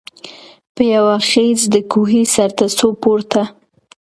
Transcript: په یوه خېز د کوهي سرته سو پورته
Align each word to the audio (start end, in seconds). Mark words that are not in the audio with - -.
په 0.75 0.81
یوه 0.93 1.15
خېز 1.29 1.61
د 1.73 1.75
کوهي 1.91 2.23
سرته 2.35 2.65
سو 2.77 2.87
پورته 3.01 3.43